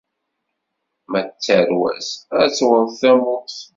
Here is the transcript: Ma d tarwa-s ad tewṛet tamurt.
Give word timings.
Ma 1.11 1.21
d 1.25 1.29
tarwa-s 1.45 2.09
ad 2.41 2.49
tewṛet 2.57 2.93
tamurt. 3.01 3.57